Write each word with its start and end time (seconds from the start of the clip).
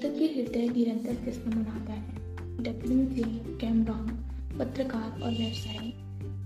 कृतज्ञ 0.00 0.26
हृदय 0.26 0.68
निरंतर 0.68 1.16
जश्न 1.24 1.50
मनाता 1.54 1.92
है। 1.92 2.62
डबलिन 2.64 3.06
जे 3.06 3.22
कैमरॉन, 3.60 4.06
पत्रकार 4.58 5.20
और 5.22 5.30
व्यवसायी। 5.30 5.92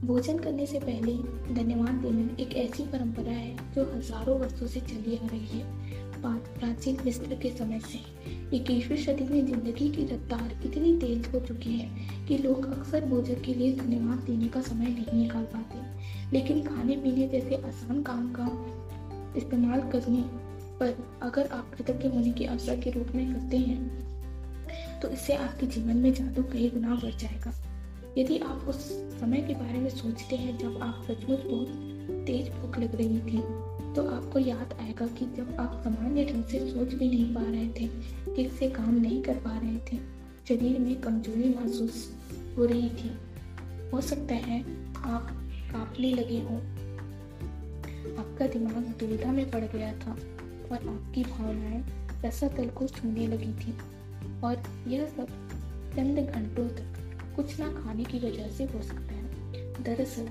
भोजन 0.06 0.38
करने 0.38 0.66
से 0.66 0.78
पहले 0.78 1.12
धन्यवाद 1.54 2.00
देना 2.02 2.36
एक 2.42 2.56
ऐसी 2.56 2.82
परंपरा 2.82 3.32
है 3.32 3.56
जो 3.74 3.84
हज़ारों 3.92 4.38
वर्षों 4.40 4.66
से 4.66 4.80
चली 4.80 5.16
आ 5.16 5.26
रही 5.26 5.58
है। 5.58 5.64
प्राचीन 6.24 6.96
मिस्र 7.04 7.34
के 7.34 7.50
समय 7.50 7.80
से 7.80 7.98
इक्कीसवीं 8.56 8.96
सदी 8.96 9.24
में 9.24 9.46
ज़िंदगी 9.46 9.88
की 9.90 10.06
रफ्तार 10.06 10.60
इतनी 10.66 10.96
तेज 11.00 11.28
हो 11.34 11.40
चुकी 11.40 11.76
है 11.78 12.26
कि 12.28 12.38
लोग 12.38 12.66
अक्सर 12.72 13.04
भोजन 13.04 13.40
के 13.40 13.54
लिए 13.54 13.72
धन्यवाद 13.76 14.24
देने 14.26 14.48
का 14.48 14.60
समय 14.62 14.88
नहीं 14.88 15.20
निकाल 15.22 15.44
पाते। 15.44 16.32
लेकिन 16.32 16.62
खाने 16.62 16.96
पीने 16.96 17.28
जैसे 17.28 17.56
आसान 17.56 18.02
काम 18.02 18.32
का 18.32 18.48
इस्तेमाल 19.36 19.90
करने 19.90 20.24
पर 20.84 21.20
अगर 21.22 21.46
आप 21.48 21.74
कृतज्ञ 21.74 22.08
होने 22.08 22.30
के 22.30 22.44
अवसर 22.44 22.80
के 22.80 22.90
रूप 22.90 23.14
में 23.14 23.32
करते 23.34 23.56
हैं 23.58 25.00
तो 25.00 25.08
इससे 25.08 25.34
आपके 25.34 25.66
जीवन 25.66 25.96
में 25.96 26.12
जादू 26.14 26.42
कई 26.42 26.68
गुना 26.70 26.94
बढ़ 26.94 27.14
जाएगा। 27.14 27.52
यदि 28.18 28.38
आप 28.38 28.68
उस 28.68 28.80
समय 29.20 29.40
के 29.40 29.54
बारे 29.54 29.78
में 29.78 29.88
सोचते 29.90 30.36
हैं 30.36 30.56
जब 30.58 30.82
आप 30.82 31.02
सचमुच 31.04 31.40
बहुत 31.44 32.24
तेज 32.26 32.48
भूख 32.50 32.78
लग 32.78 32.94
रही 32.94 33.18
थी 33.20 33.40
तो 33.94 34.06
आपको 34.10 34.38
याद 34.38 34.76
आएगा 34.80 35.06
कि 35.08 35.26
जब 35.36 35.56
आप 35.60 35.80
सामान्य 35.84 36.24
ढंग 36.24 36.44
से 36.44 36.58
सोच 36.70 36.94
भी 36.94 37.08
नहीं 37.08 37.34
पा 37.34 37.42
रहे 37.42 37.68
थे 37.70 37.88
ठीक 38.36 38.52
से 38.52 38.68
काम 38.70 38.94
नहीं 38.94 39.22
कर 39.22 39.34
पा 39.38 39.58
रहे 39.58 39.78
थे, 39.88 39.98
शरीर 40.48 40.78
में 40.78 40.94
कमज़ोरी 41.00 41.48
महसूस 41.50 42.12
हो 42.58 42.64
रही 42.64 42.88
थी, 42.90 43.10
हो 43.92 44.00
सकता 44.00 44.34
है 44.46 44.60
आप 45.06 45.30
कांपने 45.72 46.12
लगे 46.12 46.40
हो। 46.40 46.56
आपका 48.14 48.46
दिमाग 48.48 48.94
दुविधा 49.00 49.32
में 49.32 49.50
पड़ 49.50 49.64
गया 49.64 49.92
था। 49.98 50.16
और 50.72 50.88
आपकी 50.88 51.22
भावनाएँ 51.22 51.84
रसातल 52.24 52.68
को 52.68 52.86
छूने 52.86 53.26
लगी 53.26 53.52
थी। 53.52 53.74
और 54.44 54.62
यह 54.88 55.06
सब 55.06 55.26
चंद 55.96 56.18
घंटों 56.18 56.68
तक 56.68 56.94
कुछ 57.36 57.60
ना 57.60 57.72
खाने 57.72 58.04
की 58.04 58.18
वजह 58.18 58.48
से 58.48 58.64
हो 58.64 58.82
सकता 58.82 59.14
है। 59.14 59.24
दरअसल 59.82 60.26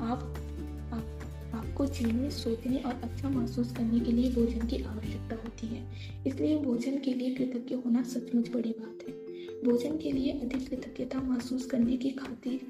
आप, 0.00 0.36
आप 0.92 1.20
आपको 1.54 1.86
जीने 1.86 2.30
सोचने 2.30 2.76
और 2.76 2.92
अच्छा 2.92 3.28
महसूस 3.28 3.72
करने 3.72 4.00
के 4.00 4.12
लिए 4.12 4.32
भोजन 4.32 4.66
की 4.66 4.82
आवश्यकता 4.82 5.36
होती 5.36 5.66
है। 5.66 5.92
इसलिए 6.26 6.58
भोजन 6.58 6.98
के 6.98 7.14
लिए 7.14 7.34
कृतज्ञ 7.34 7.74
होना 7.74 8.02
सचमुच 8.02 8.50
बड़ी 8.50 8.70
बात 8.70 9.08
है। 9.08 9.14
भोजन 9.64 9.96
के 9.96 10.12
लिए 10.12 10.32
अधिक 10.32 10.68
कृतज्ञता 10.68 11.20
महसूस 11.20 11.66
करने 11.66 11.96
की 11.96 12.10
खातिर 12.10 12.60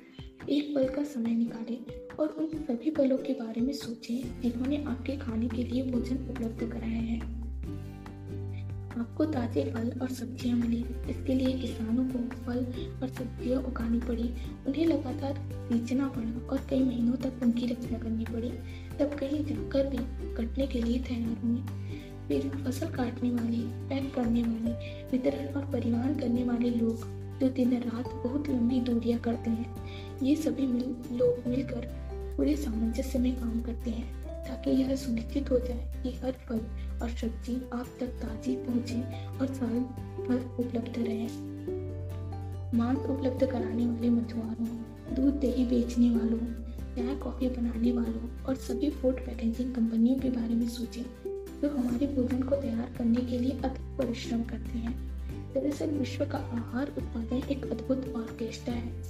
एक 0.51 0.75
पल 0.75 0.89
का 0.89 1.05
समय 1.05 1.35
निकालें। 1.35 2.04
और 2.21 2.29
उन 2.29 2.47
सभी 2.49 2.91
पलों 2.91 3.17
के 3.19 3.33
बारे 3.33 3.61
में 3.61 3.73
सोचें 3.73 4.41
जिन्होंने 4.43 4.85
आपके 4.85 5.17
खाने 5.17 5.49
के 5.49 5.63
लिए 5.63 5.83
भोजन 5.91 6.17
उपलब्ध 6.31 6.71
कराया 6.73 7.01
है। 7.03 7.19
आपको 8.95 9.25
ताज़े 9.25 9.65
फल 9.65 9.91
और 10.03 10.09
सब्ज़ियाँ 10.11 10.57
मिली। 10.57 10.85
इसके 11.11 11.35
लिए 11.35 11.53
किसानों 11.59 12.05
को 12.05 12.19
फल 12.45 12.59
और 13.03 13.09
सब्ज़ियाँ 13.09 13.63
उगानी 13.63 13.99
पड़ी। 14.01 14.29
उन्हें 14.67 14.85
लगातार 14.87 15.35
सींचना 15.69 16.09
पड़ा 16.09 16.47
और 16.47 16.61
कई 16.71 16.85
महीनों 16.85 17.17
तक 17.23 17.43
उनकी 17.43 17.67
रक्षा 17.67 17.99
करनी 17.99 18.25
पड़ी। 18.25 18.51
तब 18.99 19.17
कहीं 19.21 19.45
जाकर 19.45 19.87
भी 19.87 19.99
कटने 20.37 20.67
के 20.67 20.83
लिए 20.83 20.99
तैयार 20.99 21.43
हुए 21.45 21.61
फिर 22.29 22.49
फ़सल 22.57 22.91
काटने 22.91 23.31
वाले, 23.31 23.59
पैक 23.89 24.15
करने 24.15 24.43
वाले, 24.43 24.71
वितरण 25.11 25.55
और 25.55 25.65
परिवहन 25.73 26.15
करने 26.21 26.45
वाले 26.45 26.71
लोग 26.71 27.13
जो 27.41 27.49
दिन 27.49 27.73
रात 27.75 28.09
बहुत 28.25 28.49
लंबी 28.49 28.81
दूरियाँ 28.81 29.19
करते 29.21 29.51
हैं, 29.51 29.75
ये 30.23 30.35
सभी 30.37 30.67
मिल, 30.67 30.95
लोग 31.13 31.49
मिलकर 31.49 31.87
पूरे 32.37 32.57
सामंजस्य 32.57 33.19
में 33.19 33.37
काम 33.37 33.61
करते 33.63 33.91
हैं, 33.91 34.23
ताकि 34.45 34.71
यह 34.71 34.97
सुनिश्चित 34.97 35.51
हो 35.51 35.59
जाए 35.59 36.03
कि 36.03 36.11
हर 36.11 36.33
फल 36.33 36.61
और 37.03 37.11
सब्ज़ी 37.11 37.57
आप 37.73 37.87
तक 38.01 38.07
ताजी 38.07 38.57
पहुँचे 38.57 39.03
और 39.39 39.47
साल 39.47 39.79
भर 40.29 40.57
उपलब्ध 40.59 40.95
रहे। 40.99 41.55
मांस 42.77 42.99
उपलब्ध 42.99 43.47
कराने 43.47 43.87
वाले 43.87 44.11
मछुआरों, 44.11 44.67
दूध 45.15 45.41
दही 45.41 45.65
बेचने 45.65 46.11
वालों, 46.11 46.39
चाय, 46.97 47.15
कॉफ़ी 47.17 47.49
बनाने 47.49 47.93
वालों 47.93 48.45
और 48.45 48.55
सभी 48.55 48.91
फ़ूड 48.91 49.15
पैकेजिंग 49.15 49.75
कंपनियों 49.75 50.19
के 50.19 50.31
बारे 50.31 50.55
में 50.55 50.69
सोचें, 50.69 51.03
जो 51.63 51.69
हमारे 51.71 52.07
भोजन 52.07 52.43
को 52.43 52.57
तैयार 52.57 52.95
करने 52.99 53.21
के 53.21 53.39
लिए 53.39 53.51
अधिक 53.51 53.99
परिश्रम 53.99 54.43
करते 54.43 54.79
हैं। 54.79 55.15
दरअसल 55.55 55.91
विश्व 55.91 56.25
का 56.25 56.39
आहार 56.39 56.89
उत्पादन 56.89 57.37
एक 57.37 57.67
अद्भुत 57.67 58.13
ऑर्केस्ट्रा 58.17 58.75
है, 58.75 59.03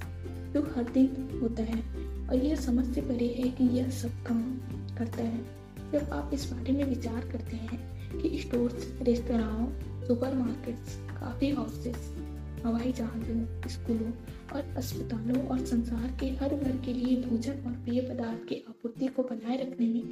जो 0.53 0.63
हर 0.77 0.85
दिन 0.85 1.39
होता 1.43 1.63
है। 1.63 2.04
और 2.35 2.45
यह 2.45 2.57
समझ 2.57 2.95
से 2.95 3.01
परे 3.01 3.35
है 3.39 3.51
कि 3.51 3.65
यह 3.65 3.91
सब 3.91 4.09
काम 4.09 4.57
करता 4.97 5.23
है। 5.23 5.45
जब 5.93 6.11
आप 6.13 6.31
इस 6.35 6.53
बारे 6.53 6.73
में 6.73 6.85
विचार 6.85 7.21
करते 7.21 7.57
हैं 7.57 8.05
कि 8.19 8.39
स्टोर्स 8.39 8.99
रेस्तराओं 9.03 9.67
सुपरमार्केट्स, 10.07 10.97
काफ़ी 10.97 11.51
हाउसेस, 11.51 12.17
हवाई 12.65 12.93
जहाज़ों, 12.93 13.69
स्कूलों 13.69 14.13
और 14.53 14.75
अस्पतालों 14.77 15.47
और 15.47 15.67
संसार 15.67 16.17
के 16.21 16.27
हर 16.27 16.55
वर्ग 16.55 16.83
के 16.85 16.93
लिए 16.93 17.23
भोजन 17.23 17.53
और 17.53 17.73
पेय 17.73 18.01
पदार्थ 18.01 18.49
की 18.49 18.55
आपूर्ति 18.55 19.07
को 19.07 19.23
बनाए 19.23 19.63
रखने 19.63 19.87
में 19.87 20.03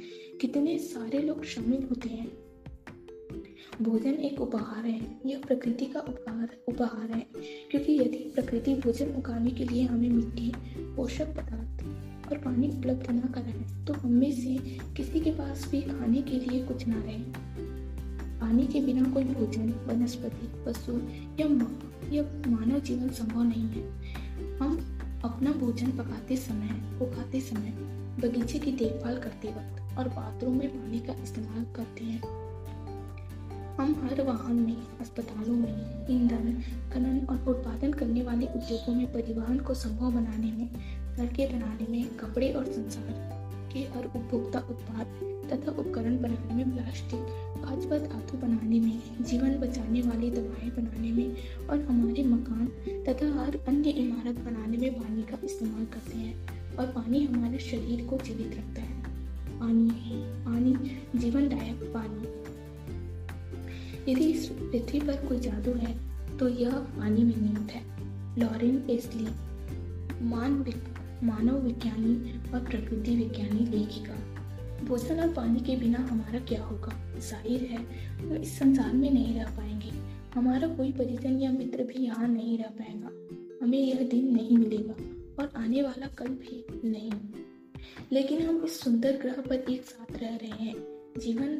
कितने 0.41 0.77
सारे 0.77 1.19
लोग 1.19 1.43
शामिल 1.43 1.83
होते 1.83 2.09
हैं। 2.09 2.31
भोजन 3.81 4.13
एक 4.13 4.41
उपहार 4.41 4.85
है। 4.85 5.17
यह 5.25 5.41
प्रकृति 5.47 5.85
का 5.85 5.99
उपहार 5.99 6.49
उपहार 6.67 7.11
है। 7.11 7.27
क्योंकि 7.71 7.93
यदि 7.93 8.31
प्रकृति 8.35 8.73
भोजन 8.73 9.09
उगाने 9.09 9.51
के 9.51 9.65
लिए 9.65 9.83
हमें 9.83 10.09
मिट्टी, 10.09 10.53
पोषक 10.95 11.25
पदार्थ 11.25 11.73
और 12.33 12.39
पानी 12.39 12.67
उपलब्ध 12.67 13.11
न 13.11 13.19
कराए 13.19 13.85
तो 13.85 13.93
हम 13.93 14.11
में 14.11 14.31
से 14.31 14.57
किसी 14.97 15.19
के 15.19 15.31
पास 15.31 15.67
भी 15.71 15.81
खाने 15.81 16.21
के 16.21 16.39
लिए 16.39 16.63
कुछ 16.63 16.87
ना 16.87 16.95
रहे। 16.99 17.19
पानी 18.39 18.67
के 18.67 18.81
बिना 18.81 19.03
कोई 19.03 19.23
भोजन, 19.23 19.69
वनस्पति, 19.87 20.47
पशु 20.65 20.93
या 21.39 21.47
या 22.15 22.23
मानव 22.47 22.79
जीवन 22.79 23.09
संभव 23.09 23.43
नहीं 23.43 23.67
है। 23.67 23.83
हम 24.57 24.99
अपना 25.23 25.51
भोजन 25.51 25.91
पकाते 25.91 26.37
समय 26.37 26.99
उगाते 27.01 27.41
समय, 27.41 27.69
बगीचे 28.21 28.59
की 28.59 28.71
देखभाल 28.71 29.17
करते 29.17 29.47
वक्त 29.47 29.97
और 29.97 30.07
बाथरूम 30.07 30.57
में 30.57 30.69
पानी 30.69 30.99
का 30.99 31.13
इस्तेमाल 31.13 31.65
करते 31.75 32.03
हैं। 32.03 32.21
हम 33.77 33.95
हर 34.03 34.21
वाहन 34.21 34.55
में, 34.55 34.77
अस्पतालों 35.01 35.55
में, 35.55 36.07
ईंधन, 36.09 36.63
खनन 36.93 37.25
और 37.25 37.49
उत्पादन 37.49 37.93
करने 37.93 38.23
वाले 38.23 38.45
उद्योगों 38.45 38.95
में 38.95 39.13
परिवहन 39.13 39.59
को 39.59 39.73
संभव 39.73 40.11
बनाने 40.11 40.51
में 40.51 40.69
सड़कें 41.17 41.47
बनाने 41.49 41.91
में 41.91 42.17
कपड़े 42.17 42.51
और 42.53 42.65
संसार 42.65 43.69
के 43.73 43.79
हर 43.79 44.05
उपभोक्ता 44.05 44.59
उत्पाद 44.59 45.07
तथा 45.51 45.71
उपकरण 45.71 46.17
बनाने 46.17 46.53
में 46.53 46.71
प्लास्टिक 46.71 47.19
भाजपा 47.63 47.97
धातु 47.97 48.37
बनाने 48.37 48.79
में, 48.79 49.23
जीवन 49.23 49.57
बचाने 49.59 50.01
वाली 50.01 50.29
दवाएँ 50.31 50.69
बनाने 50.69 51.11
में 51.11 51.35
और 51.67 51.79
हमारे 51.81 52.23
मकान 52.23 52.67
तथा 53.03 53.27
हर 53.41 53.59
अन्य 53.67 53.89
इमारत 53.89 54.35
बनाने 54.35 54.77
में 54.77 54.93
पानी 54.93 55.23
का 55.23 55.37
इस्तेमाल 55.43 55.85
करते 55.85 56.17
हैं 56.17 56.35
और 56.77 56.85
पानी 56.85 57.23
हमारे 57.25 57.59
शरीर 57.59 58.05
को 58.05 58.17
जीवित 58.17 58.55
रखता 58.57 58.81
है। 58.81 59.03
पानी 59.59 59.91
पानी 60.45 60.73
जीवनदायक 61.19 61.91
पानी। 61.93 62.27
यदि 64.11 64.25
इस 64.25 64.49
पृथ्वी 64.49 64.99
पर 64.99 65.25
कोई 65.25 65.39
जादू 65.39 65.71
है 65.71 65.97
तो 66.37 66.47
यह 66.47 66.71
पानी 66.71 67.23
में 67.23 67.41
निहित 67.41 67.71
है। 67.71 67.83
लॉरेन 68.39 68.83
एस्ली 68.89 69.27
मान 70.25 70.63
मानव 71.23 71.57
विज्ञानी 71.57 72.13
और 72.53 72.59
प्रकृति 72.59 73.15
विज्ञानी 73.15 73.65
लेखिका। 73.77 74.15
भोजन 74.85 75.19
और 75.19 75.33
पानी 75.33 75.59
के 75.59 75.75
बिना 75.75 75.99
हमारा 75.99 76.39
क्या 76.39 76.63
होगा? 76.63 77.19
ज़ाहिर 77.19 77.61
है, 77.61 77.77
हम 78.19 78.35
इस 78.35 78.57
संसार 78.59 78.93
में 78.93 79.09
नहीं 79.11 79.35
रह 79.35 79.55
पाएँगे। 79.57 79.91
हमारा 80.35 80.67
कोई 80.67 80.91
परिजन 80.91 81.39
या 81.39 81.51
मित्र 81.51 81.83
भी 81.83 82.03
यहाँ 82.03 82.27
नहीं 82.27 82.57
रह 82.57 82.69
पाएगा। 82.79 83.11
हमें 83.65 83.79
यह 83.79 84.07
दिन 84.07 84.33
नहीं 84.33 84.57
मिलेगा 84.57 84.93
और 85.39 85.51
आने 85.57 85.81
वाला 85.81 86.07
कल 86.07 86.27
भी 86.27 86.65
नहीं। 86.89 87.11
लेकिन 88.11 88.41
हम 88.41 88.63
इस 88.65 88.79
सुंदर 88.79 89.17
ग्रह 89.17 89.41
पर 89.41 89.71
एक 89.71 89.83
साथ 89.83 90.11
रह 90.21 90.35
रहे 90.35 90.65
हैं। 90.65 90.75
जीवन 91.19 91.59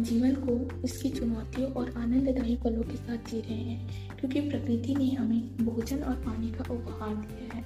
जीवन 0.00 0.34
को 0.34 0.82
इसकी 0.84 1.10
चुनौतियों 1.10 1.70
और 1.72 1.90
आनंददायी 1.90 2.56
पलों 2.56 2.82
के 2.82 2.96
साथ 2.96 3.30
जी 3.30 3.40
रहे 3.40 3.54
हैं, 3.54 4.16
क्योंकि 4.18 4.40
प्रकृति 4.40 4.94
ने 4.94 5.10
हमें 5.10 5.56
भोजन 5.56 6.02
और 6.02 6.14
पानी 6.14 6.50
का 6.50 6.74
उपहार 6.74 7.14
दिया 7.16 7.54
है। 7.54 7.65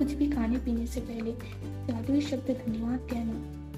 कुछ 0.00 0.12
भी 0.12 0.30
खाने 0.30 0.56
पीने 0.56 0.86
से 0.86 1.00
पहले 1.00 1.32
जादुई 1.86 2.20
शब्द 2.20 2.50
धन्यवाद 2.50 3.08
कहना, 3.10 3.32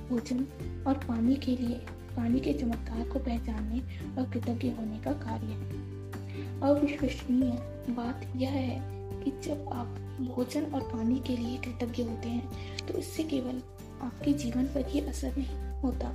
भोजन 0.09 0.47
और 0.87 0.95
पानी 0.99 1.35
के 1.37 1.57
लिए, 1.57 1.75
पानी 2.17 2.41
के 2.41 2.53
चमत्कार 2.53 3.09
को 3.09 3.19
पहचानने 3.19 3.81
और 4.17 4.31
कृतज्ञ 4.31 4.69
होने 4.69 4.99
का 4.99 5.13
कार्य 5.13 5.47
है। 5.47 6.61
अविश्वसनीय 6.61 7.51
बात 7.91 8.33
यह 8.37 8.51
है 8.51 8.79
कि 9.25 9.31
जब 9.45 9.69
आप 9.73 9.87
भोजन 10.21 10.65
और 10.65 10.81
पानी 10.83 11.19
के 11.27 11.37
लिए 11.37 11.59
कृतज्ञ 11.59 12.03
होते 12.03 12.29
हैं 12.29 12.87
तो 12.87 12.99
इससे 12.99 13.23
केवल 13.25 13.61
आपके 14.03 14.33
जीवन 14.33 14.65
पर 14.65 14.87
ही 14.87 15.01
असर 15.01 15.37
नहीं 15.37 15.81
होता। 15.81 16.09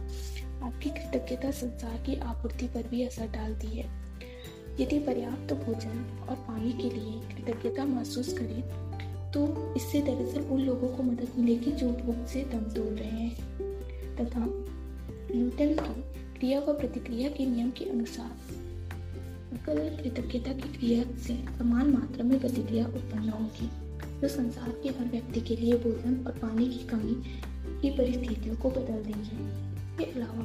आपकी 0.68 0.90
कृतज्ञता 0.90 1.52
संसार 1.52 2.02
की 2.06 2.16
आपूर्ति 2.16 2.68
पर 2.68 2.88
भी 2.88 3.04
असर 3.04 3.28
डालती 3.28 3.68
है। 3.68 3.86
यदि 4.80 5.00
पर्याप्त 5.00 5.50
तो 5.50 5.56
भोजन 5.56 6.06
और 6.30 6.36
पानी 6.36 6.72
के 6.72 6.90
लिए 6.90 7.36
कृतज्ञता 7.36 7.86
महसूस 7.86 8.38
करें 8.38 8.87
तो 9.38 9.74
इससे 9.76 10.02
दरअसल 10.02 10.42
उन 10.42 10.62
लोगों 10.62 10.88
को 10.88 11.04
मदद 11.04 11.28
मिलेगी 11.40 11.72
जो 11.72 11.90
भूख 11.90 12.28
से 12.28 12.42
दम 12.42 12.60
तोड़ 12.60 12.94
रहे 12.94 13.10
हैं। 13.10 13.36
तथा 14.16 14.46
न्यूटन 15.36 15.84
की 15.84 16.02
क्रिया 16.40 16.60
व 16.60 16.74
प्रतिक्रिया 16.74 17.30
के 17.30 17.46
नियम 17.46 17.72
के 17.72 17.86
अनुसार, 17.86 18.32
कल 19.66 19.76
कृतज्ञता 19.76 20.54
की 20.54 20.78
क्रिया 20.78 21.04
से 21.18 21.58
समान 21.60 21.90
मात्रा 21.90 22.24
में 22.24 22.40
प्रतिक्रिया 22.40 22.86
उत्पन्न 22.86 23.30
होगी। 23.30 23.70
जो 24.22 24.28
संसार 24.28 24.70
के 24.84 24.90
हर 24.90 25.06
व्यक्ति 25.06 25.42
के 25.42 25.56
लिए 25.56 25.74
भोजन 25.74 26.24
और 26.28 26.32
पानी 26.32 26.66
की 26.66 26.88
कमी 26.88 27.24
की 27.82 27.98
परिस्थितियों 27.98 28.56
को 28.56 28.70
बदल 28.70 29.04
देंगे। 29.04 29.22
इसके 29.22 30.04
अलावा, 30.04 30.44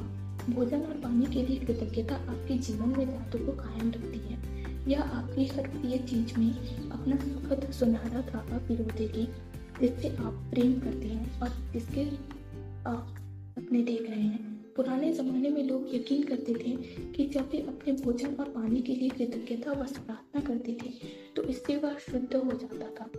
भोजन 0.53 0.81
और 0.81 0.93
पानी 0.93 1.25
के 1.25 1.45
लिए 1.45 1.57
कृतज्ञता 1.59 2.15
आपके 2.15 2.57
जीवन 2.57 2.89
में 2.89 3.07
धातु 3.07 3.37
को 3.37 3.51
कायम 3.51 3.91
रखती 3.91 4.17
है। 4.17 4.52
यह 4.87 5.01
आपकी 5.01 5.45
हर 5.47 5.67
प्रिय 5.69 5.97
चीज़ 5.99 6.39
में 6.39 6.89
अपना 6.91 7.15
सुखद 7.17 7.69
सुनहरा 7.71 8.21
धागा 8.21 8.57
पिरो 8.67 8.85
देगी 8.97 9.27
जिससे 9.79 10.09
आप 10.17 10.33
प्रेम 10.51 10.73
करते 10.79 11.07
हैं 11.07 11.39
और 11.41 11.49
जिसके 11.73 12.05
आप 12.89 13.15
अपने 13.57 13.81
देख 13.83 14.09
रहे 14.09 14.21
हैं। 14.21 14.51
पुराने 14.75 15.11
ज़माने 15.13 15.49
में 15.49 15.63
लोग 15.63 15.87
यकीन 15.93 16.23
करते 16.23 16.53
थे 16.53 16.75
कि 17.13 17.27
जब 17.29 17.49
वे 17.51 17.59
अपने 17.59 17.93
भोजन 17.93 18.33
और 18.35 18.49
पानी 18.49 18.81
के 18.81 18.95
लिए 18.95 19.09
कृतज्ञता 19.09 19.71
व 19.71 19.85
प्रार्थना 19.85 20.41
करते 20.41 20.77
थे 20.83 20.91
तो 21.35 21.43
इससे 21.43 21.77
वह 21.77 21.97
शुद्ध 22.01 22.35
हो 22.35 22.51
जाता 22.51 22.89
था। 22.99 23.09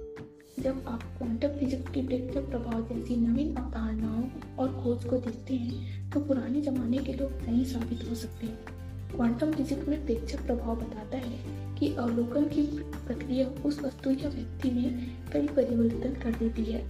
जब 0.58 0.84
आप 0.88 1.02
क्वांटम 1.19 1.58
फिजिक्स 1.58 1.90
की 1.90 2.02
प्रेक्षक 2.06 2.49
प्रभाव 2.50 2.88
जैसी 2.88 3.17
नवीन 3.17 3.55
अवधारणाओं 3.56 4.22
और 4.56 4.72
खोज 4.82 5.05
को 5.05 5.17
देखते 5.19 5.55
हैं 5.55 6.10
तो 6.10 6.20
पुराने 6.20 6.60
ज़माने 6.60 6.99
के 6.99 7.12
लोग 7.12 7.40
सही 7.40 7.64
साबित 7.64 8.08
हो 8.10 8.14
सकते 8.14 8.46
हैं। 8.46 8.73
क्वांटम 9.16 9.52
फिजिक्स 9.52 9.88
में 9.88 10.05
प्रेक्षक 10.05 10.46
प्रभाव 10.46 10.76
बताता 10.76 11.19
है 11.19 11.38
कि 11.76 11.94
अवलोकन 11.94 12.44
की 12.44 12.62
प्रक्रिया 13.06 13.62
उस 13.62 13.81
वस्तु 13.82 14.11
या 14.11 14.28
व्यक्ति 14.28 14.70
में 14.70 15.16
कई 15.32 15.46
परिवर्तन 15.46 16.20
कर 16.22 16.31
देती 16.38 16.64
है, 16.64 16.82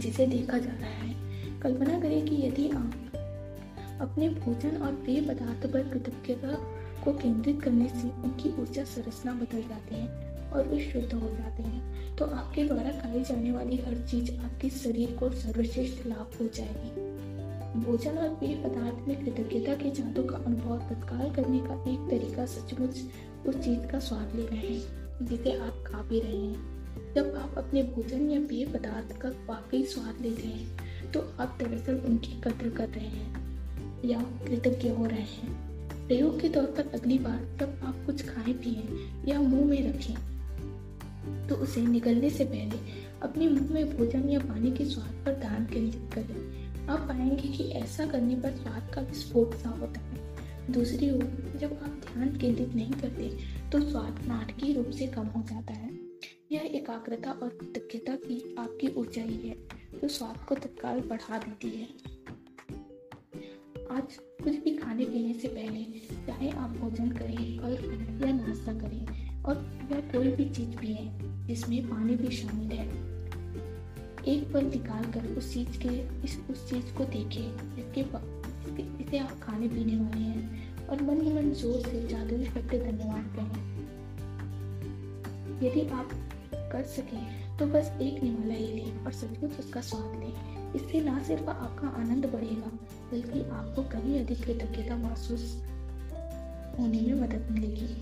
जिसे 0.00 0.26
देखा 0.26 0.58
जा 0.58 0.70
रहा 0.70 0.88
है। 0.88 1.14
कल्पना 1.60 2.00
करें 2.00 2.26
कि 2.26 2.34
यदि 2.46 2.68
आप 2.68 2.94
अपने 4.00 4.28
भोजन 4.28 4.76
और 4.76 4.92
पेय 4.92 5.20
पदार्थ 5.20 5.72
पर 5.72 5.88
कृतज्ञता 5.88 6.56
को 7.04 7.12
केंद्रित 7.12 7.62
करने 7.62 7.88
से 7.88 8.08
उनकी 8.08 8.62
ऊर्जा 8.62 8.84
संरचना 8.84 9.32
बदल 9.32 9.62
जाती 9.62 9.94
है 9.94 10.08
और 10.52 10.68
वे 10.68 10.92
शुद्ध 10.92 11.14
हो 11.14 11.28
जाते 11.28 11.62
हैं 11.62 12.16
तो 12.16 12.24
आपके 12.24 12.64
द्वारा 12.64 12.90
खाई 12.90 13.22
जाने 13.22 13.52
वाली 13.52 13.76
हर 13.76 14.08
चीज़ 14.10 14.36
आपके 14.36 14.70
शरीर 14.70 15.16
को 15.16 15.30
सर्वश्रेष्ठ 15.30 16.06
लाभ 16.06 16.30
हो 16.40 16.48
जाएगी 16.54 17.05
भोजन 17.76 18.18
और 18.18 18.28
पेय 18.30 18.54
पदार्थ 18.56 19.08
में 19.08 19.24
कृतज्ञता 19.24 19.74
के 19.74 19.90
जादू 19.90 20.22
का 20.22 20.36
अनुभव 20.36 20.78
तत्काल 20.88 21.30
करने 21.34 21.58
का 21.60 21.74
एक 21.90 22.08
तरीका 22.10 22.46
सचमुच 22.46 23.00
उस 23.46 23.56
चीज़ 23.56 23.86
का 23.88 23.98
स्वाद 23.98 24.34
लेना 24.36 24.56
है, 24.56 24.78
जिसे 25.22 25.52
आप 25.58 25.84
खा 25.86 26.02
भी 26.02 26.20
रहे 26.20 26.36
हैं। 26.36 27.12
जब 27.14 27.34
आप 27.36 27.58
अपने 27.58 27.82
भोजन 27.84 28.30
या 28.30 28.40
पेय 28.40 28.64
पदार्थ 28.66 29.16
का 29.20 29.28
वाकई 29.48 29.82
स्वाद 29.84 30.22
लेते 30.22 30.48
हैं 30.48 31.12
तो 31.12 31.20
आप 31.40 31.58
दरअसल 31.60 32.00
उनकी 32.06 32.40
कदर 32.40 32.70
कर 32.70 32.88
रहे 32.88 33.06
हैं, 33.06 33.28
या 34.04 34.22
कृतज्ञ 34.46 34.88
हो 34.88 35.06
रहे 35.06 35.20
हैं। 35.20 36.06
प्रयोग 36.06 36.40
के 36.40 36.48
तौर 36.48 36.66
पर 36.76 36.90
अगली 36.94 37.18
बार 37.18 37.40
जब 37.60 37.80
आप 37.84 38.04
कुछ 38.06 38.26
खाएँ, 38.26 38.54
पिए, 38.54 39.32
या 39.32 39.40
मुँह 39.40 39.64
में 39.64 39.92
रखें 39.92 41.48
तो 41.48 41.54
उसे 41.56 41.80
निकलने 41.82 42.30
से 42.30 42.44
पहले 42.44 42.78
अपने 43.22 43.48
मुँह 43.48 43.72
में 43.72 43.96
भोजन 43.96 44.28
या 44.28 44.38
पानी 44.40 44.70
के 44.70 44.84
स्वाद 44.84 45.24
पर 45.24 45.40
ध्यान 45.40 45.66
केंद्रित 45.66 46.14
करें। 46.14 46.65
आप 46.88 46.98
पाएँगे 46.98 47.48
कि 47.48 47.64
ऐसा 47.64 48.06
करने 48.06 48.34
पर 48.34 48.52
स्वाद 48.52 48.90
का 48.94 49.00
विस्फोट 49.00 49.54
सा 49.54 49.68
होता 49.68 50.00
है। 50.00 50.72
दूसरी 50.72 51.10
ओर, 51.10 51.52
जब 51.56 51.72
आप 51.72 51.88
ध्यान 51.88 52.36
केंद्रित 52.38 52.74
नहीं 52.74 52.92
करते 52.92 53.38
तो 53.70 53.80
स्वाद 53.80 54.24
नाटकीय 54.28 54.74
रूप 54.74 54.90
से 54.90 55.06
कम 55.06 55.26
हो 55.26 55.42
जाता 55.42 55.72
है। 55.72 55.90
यह 56.52 56.60
एकाग्रता 56.64 57.30
और 57.32 57.48
कृतज्ञता 57.48 58.16
की 58.16 58.56
आपकी 58.58 58.88
ऊंचाई 58.88 59.40
है, 59.44 59.56
जो 60.00 60.08
स्वाद 60.08 60.44
को 60.44 60.54
तत्काल 60.54 61.00
बढ़ा 61.00 61.38
देती 61.38 61.68
है। 61.68 61.88
आज 63.90 64.18
कुछ 64.44 64.52
भी 64.52 64.76
खाने 64.76 65.04
पीने 65.04 65.34
से 65.34 65.48
पहले, 65.48 65.84
चाहे 66.26 66.50
आप 66.50 66.70
भोजन 66.70 67.10
करें, 67.10 67.58
फल 67.58 68.26
या 68.26 68.32
नाश्ता 68.32 68.72
करें, 68.72 69.42
और 69.42 69.88
या 69.92 70.00
कोई 70.00 70.28
भी 70.28 70.44
चीज़ 70.44 70.76
पिए, 70.76 70.98
जिसमें 71.46 71.88
पानी 71.88 72.14
भी 72.14 72.36
शामिल 72.36 72.72
है। 72.72 73.15
एक 74.28 74.52
पल 74.52 74.64
निकाल 74.64 75.04
कर 75.04 75.26
उस 75.38 75.52
चीज़ 75.54 75.78
के, 75.78 75.88
इस, 76.24 76.38
उस 76.50 76.68
चीज़ 76.70 76.94
को 76.94 77.04
देखें, 77.04 77.76
जिसके 77.76 78.00
इसे 79.04 79.18
आप 79.18 79.38
खाने 79.42 79.68
पीने 79.68 79.96
वाले 79.96 80.20
हैं। 80.20 80.88
और 80.88 81.02
मन 81.02 81.20
ही 81.20 81.32
मन 81.32 81.52
ज़ोर 81.52 81.80
से 81.82 82.06
जादुई 82.08 82.44
शब्द 82.44 82.70
धन्यवाद 82.70 83.24
कहें 83.36 83.64
यदि 85.62 85.88
आप 85.90 86.10
कर 86.72 86.82
सकें 86.82 87.58
तो 87.58 87.66
बस 87.66 87.90
एक 88.02 88.22
निवाला 88.22 88.54
ही 88.54 88.66
लें 88.66 89.04
और 89.04 89.12
सचमुच 89.12 89.58
उसका 89.58 89.80
स्वाद 89.80 90.18
लें। 90.20 90.74
इससे 90.74 91.00
ना 91.00 91.22
सिर्फ़ 91.22 91.48
आपका 91.50 91.88
आनंद 91.88 92.26
बढ़ेगा, 92.26 92.70
बल्कि 93.12 93.42
आपको 93.42 93.82
कहीं 93.82 94.20
अधिक 94.20 94.44
कृतज्ञता 94.44 94.96
महसूस 94.96 95.62
होने 96.78 97.00
में 97.00 97.14
मदद 97.14 97.48
मिलेगी। 97.50 97.96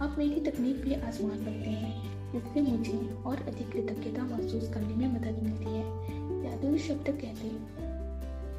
आप 0.00 0.14
मेरी 0.18 0.40
तकनीक 0.40 0.76
भी 0.76 0.94
आजमा 0.94 1.34
सकते 1.34 1.70
हैं। 1.70 2.19
जिससे 2.32 2.60
मुझे 2.60 3.14
और 3.26 3.36
अधिक 3.36 3.72
कृतज्ञता 3.72 4.22
महसूस 4.22 4.68
करने 4.74 4.94
में 4.94 5.14
मदद 5.14 5.42
मिलती 5.42 5.64
है। 5.64 5.84
जादुई 6.42 6.78
शब्द 6.78 7.08
कहते 7.08 7.80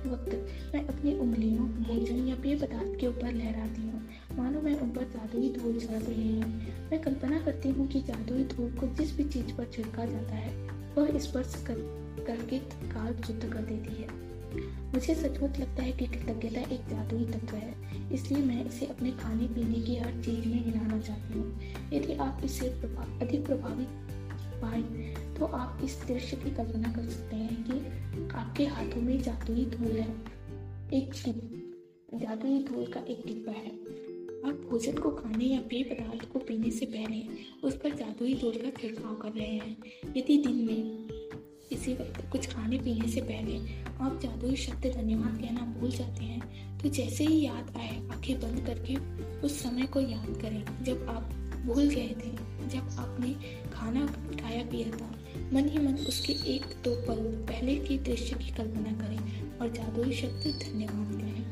वक्त, 0.09 0.47
मैं 0.75 0.87
अपनी 0.87 1.19
उंगलियों 1.19 1.65
भोजन 1.65 2.27
या 2.27 2.35
पेय 2.35 2.55
पदार्थ 2.55 2.99
के 2.99 3.07
ऊपर 3.07 3.31
लहराती 3.31 3.81
हूँ। 3.81 4.09
मानो 4.37 4.61
मैं 4.61 4.79
उन 4.79 4.89
पर 4.89 5.03
जादुई 5.03 5.53
धूल 5.53 5.79
चढ़ 5.79 6.01
रही 6.01 6.41
हूँ। 6.41 6.49
मैं 6.91 7.01
कल्पना 7.01 7.39
करती 7.39 7.69
हूँ 7.69 7.87
कि 7.87 8.01
जादुई 8.01 8.43
धूल 8.43 8.71
को 8.71 8.87
जिस 8.87 9.17
भी 9.17 9.23
चीज़ 9.23 9.55
पर 9.55 9.65
छिड़का 9.65 10.05
जाता 10.05 10.35
है, 10.35 10.69
वह 10.97 11.19
स्पर्श 11.19 11.63
कर 11.67 11.75
करके 12.27 12.59
तत्काल 12.59 13.13
शुद्ध 13.13 13.53
कर 13.53 13.61
देती 13.61 14.01
है। 14.01 14.30
मुझे 14.93 15.15
सचमुच 15.15 15.59
लगता 15.59 15.83
है 15.83 15.91
कि 15.91 16.05
कृतज्ञता 16.07 16.61
एक 16.63 16.87
जादुई 16.89 17.25
तत्व 17.25 17.55
है, 17.55 17.73
इसलिए 18.13 18.43
मैं 18.43 18.65
इसे 18.65 18.85
अपने 18.85 19.11
खाने 19.13 19.47
पीने 19.47 19.81
की 19.81 19.95
हर 19.95 20.21
चीज़ 20.23 20.47
में 20.47 20.65
मिलाना 20.65 20.99
चाहती 20.99 21.39
हूँ। 21.39 21.59
यदि 21.93 22.13
आप 22.15 22.41
इससे 22.45 22.69
प्रभाव 22.81 23.19
अधिक 23.21 23.45
प्रभावित 23.45 23.87
पाए 24.61 24.81
तो 25.35 25.45
आप 25.47 25.81
इस 25.83 25.95
दृश्य 26.07 26.37
की 26.37 26.49
कल्पना 26.55 26.91
कर 26.93 27.09
सकते 27.09 27.35
हैं 27.35 27.63
कि 27.63 28.29
आपके 28.35 28.65
हाथों 28.65 29.01
में 29.01 29.21
जादुई 29.21 29.65
धूल 29.67 29.91
है। 29.91 30.09
एक 30.93 31.13
जादुई 32.15 32.63
धूल 32.63 32.85
का 32.85 32.99
एक 33.05 33.25
डिब्बा 33.25 33.51
है। 33.51 33.71
आप 34.41 34.61
भोजन 34.69 34.97
को 34.97 35.09
खाने 35.11 35.45
या 35.45 35.59
पेय 35.61 35.83
पदार्थ 35.83 36.31
को 36.31 36.39
पीने 36.39 36.71
से 36.71 36.85
पहले 36.85 37.21
उस 37.63 37.77
पर 37.77 37.95
जादुई 37.95 38.33
धूल 38.33 38.57
का 38.57 38.69
छिड़काव 38.81 39.15
कर 39.15 39.31
रहे 39.31 39.47
हैं। 39.47 39.77
यदि 40.17 40.37
दिन 40.37 40.65
में 40.65 41.10
किसी 41.71 41.93
वक्त 41.93 42.21
कुछ 42.31 42.47
खाने 42.53 42.77
पीने 42.77 43.07
से 43.07 43.21
पहले 43.21 43.57
आप 44.01 44.19
जादुई 44.23 44.55
शब्द 44.55 44.85
धन्यवाद 44.95 45.37
कहना 45.41 45.61
भूल 45.79 45.91
जाते 45.91 46.23
हैं 46.23 46.79
तो 46.79 46.89
जैसे 46.89 47.25
ही 47.25 47.41
याद 47.41 47.73
आए, 47.77 47.95
आँखें 48.11 48.39
बंद 48.39 48.65
करके 48.67 48.95
उस 49.39 49.61
समय 49.63 49.85
को 49.87 49.99
याद 49.99 50.41
करें। 50.41 50.83
जब 50.83 51.05
आप 51.09 51.31
भूल 51.65 51.87
गए 51.87 52.15
थे, 52.19 52.31
जब 52.67 52.97
आपने 52.99 53.33
खाना 53.71 54.05
खाया 54.41 54.63
पिया 54.63 54.89
था, 54.97 55.09
मन 55.53 55.69
ही 55.69 55.79
मन 55.79 55.95
उसके 56.07 56.33
एक 56.55 56.65
दो 56.83 56.95
पल 57.07 57.23
पहले 57.47 57.75
के 57.77 57.97
दृश्य 57.97 58.35
की 58.35 58.51
कल्पना 58.51 58.91
करें 59.01 59.57
और 59.59 59.71
जादुई 59.71 60.13
शब्द 60.13 60.43
धन्यवाद 60.63 61.19
कहें। 61.21 61.45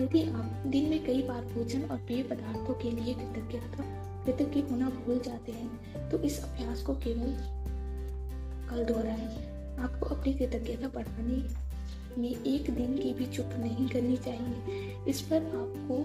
यदि 0.00 0.22
आप 0.22 0.62
दिन 0.66 0.90
में 0.90 1.04
कई 1.06 1.22
बार 1.22 1.44
भोजन 1.44 1.82
और 1.82 1.98
पेय 1.98 2.22
पदार्थों 2.22 2.74
के 2.74 2.90
लिए 2.90 3.14
कृतज्ञता, 3.14 3.84
कृतज्ञ 4.24 4.60
होना 4.60 4.90
भूल 4.90 5.20
जाते 5.26 5.52
हैं 5.52 6.10
तो 6.10 6.18
इस 6.18 6.44
अभ्यास 6.44 6.82
को 6.82 6.94
केवल 6.94 7.59
कल 8.70 8.84
दोहराएँ 8.84 9.76
आपको 9.78 10.06
अपनी 10.06 10.34
कृतज्ञता 10.34 10.88
बढ़ाने 10.88 11.36
में 12.18 12.44
एक 12.44 12.70
दिन 12.70 12.98
की 12.98 13.12
भी 13.14 13.26
चुप 13.26 13.50
नहीं 13.58 13.88
करनी 13.88 14.16
चाहिए। 14.16 14.96
इस 15.08 15.20
पर 15.20 15.36
आपको 15.36 15.96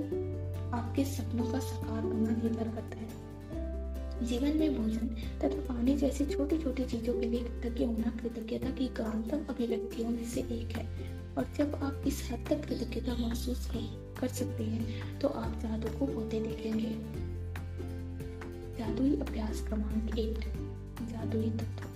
आपके 0.77 1.05
सपनों 1.05 1.51
का 1.51 1.59
साकार 1.59 2.03
होना 2.03 2.29
निर्भर 2.29 2.67
करता 2.67 2.97
है। 2.97 4.25
जीवन 4.25 4.57
में 4.57 4.75
भोजन 4.77 5.07
तथा 5.41 5.73
पानी 5.73 5.95
जैसी 5.97 6.25
छोटी 6.25 6.57
छोटी 6.57 6.85
चीज़ों 6.85 7.13
के 7.13 7.25
लिए 7.25 7.43
कृतज्ञ 7.43 7.85
होना 7.85 8.13
कृतज्ञता 8.21 8.69
की 8.69 8.87
गहनतम 8.87 9.45
अभिव्यक्तियों 9.53 10.09
में 10.09 10.25
से 10.25 10.41
एक 10.41 10.75
है। 10.75 10.85
और 11.37 11.47
जब 11.57 11.75
आप 11.75 12.03
इस 12.07 12.29
हद 12.31 12.45
तक 12.49 12.65
कृतज्ञता 12.65 13.15
महसूस 13.17 13.65
कर, 13.65 14.15
कर 14.21 14.27
सकते 14.27 14.63
हैं 14.63 15.19
तो 15.19 15.27
आप 15.27 15.59
जादू 15.59 15.99
को 15.99 16.13
होते 16.13 16.39
देखेंगे। 16.39 16.95
जादुई 18.79 19.15
अभ्यास 19.15 19.67
क्रमांक 19.67 20.17
एक 20.19 20.39
जादुई 21.11 21.49
तत्व। 21.49 21.94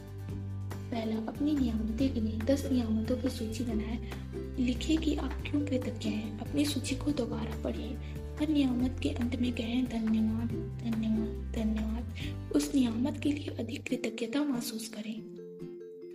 पहला 0.91 1.15
अपनी 1.15 1.55
नियामतें 1.55 2.13
गिने 2.13 2.46
दस 2.46 2.69
नियामतों 2.72 3.17
की 3.17 3.29
सूची 3.29 3.63
बनाए। 3.63 4.12
लिखे 4.60 4.96
कि 4.96 5.15
आप 5.15 5.31
क्यों 5.31 5.65
कृतज्ञ 5.65 6.10
हैं? 6.10 6.39
अपनी 6.39 6.65
सूची 6.65 6.96
को 6.96 7.12
दोबारा 7.12 7.62
पढ़िए। 7.63 7.98
हर 8.39 8.48
नियामत 8.50 9.00
के 9.03 9.10
अंत 9.10 9.36
में 9.36 9.53
कहें, 9.53 9.86
धन्यवाद 9.86 10.48
धन्यवाद 10.84 11.55
धन्यवाद। 11.55 12.13
उस 12.51 12.75
नियामत 12.75 13.19
के 13.24 13.31
लिए 13.31 13.48
अधिक 13.48 13.84
कृतज्ञता 13.84 14.43
महसूस 14.43 14.88
करें। 14.89 15.22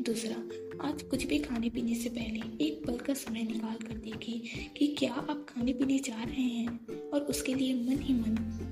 दूसरा, 0.02 0.36
आज 0.88 1.02
कुछ 1.02 1.26
भी 1.26 1.38
खाने 1.38 1.70
पीने 1.70 1.94
से 1.94 2.08
पहले 2.08 2.64
एक 2.64 2.86
पल 2.86 2.96
का 2.96 3.14
समय 3.14 3.42
निकाल 3.42 3.86
कर 3.86 3.94
देखें 3.94 4.40
कि 4.76 4.86
क्या 4.86 5.12
आप 5.12 5.46
खाने 5.48 5.72
पीने 5.72 5.98
जा 5.98 6.22
रहे 6.22 6.42
हैं 6.42 6.86
और 7.10 7.20
उसके 7.20 7.54
लिए 7.54 7.74
मन 7.74 7.98
ही 8.02 8.14
मन 8.14 8.70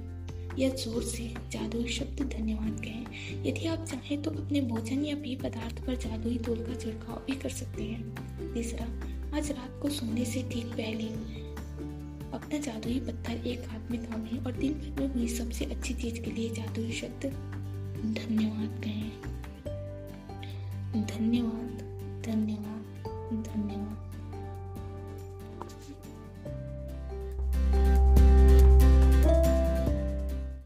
या 0.58 0.68
ज़ोर 0.68 1.02
से 1.02 1.34
जादुई 1.50 1.88
शब्द 1.88 2.22
धन्यवाद 2.22 2.80
कहें। 2.80 3.44
यदि 3.46 3.66
आप 3.66 3.84
चाहें 3.84 4.22
तो 4.22 4.30
अपने 4.30 4.60
भोजन 4.60 5.04
या 5.04 5.16
पेय 5.16 5.36
पदार्थ 5.36 5.86
पर 5.86 5.96
जादुई 5.96 6.38
तोल 6.38 6.58
का 6.58 6.74
छिड़काव 6.74 7.16
भी 7.16 7.36
कर 7.36 7.48
सकते 7.48 7.82
हैं। 7.82 8.52
तीसरा, 8.54 8.86
आज 9.38 9.50
रात 9.50 9.78
को 9.82 9.88
सोने 9.88 10.24
से 10.24 10.42
ठीक 10.42 10.66
पहले 10.66 11.06
अपना 12.32 12.58
जादुई 12.58 13.00
पत्थर 13.00 13.46
एक 13.46 13.68
हाथ 13.68 13.90
में 13.90 14.04
थामे 14.04 14.38
और 14.38 14.52
दिन 14.52 14.72
भर 14.72 15.00
में 15.00 15.14
हुई 15.14 15.28
सबसे 15.28 15.64
अच्छी 15.64 15.94
चीज़ 15.94 16.20
के 16.20 16.30
लिए 16.30 16.50
जादुई 16.50 16.92
शब्द 16.92 17.26
धन्यवाद 18.18 18.80
कहें। 18.84 19.10
धन्यवाद। 22.22 22.71